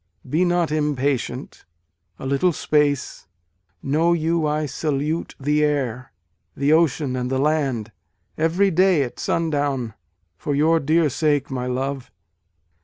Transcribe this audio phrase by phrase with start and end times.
[0.27, 1.63] (Be not impatient
[2.17, 3.27] a little space
[3.83, 6.11] Know you, I salute the air,
[6.57, 7.91] the ocean and the land,
[8.35, 9.93] Every day, at sundown,
[10.39, 12.09] for your dear sake, my love.)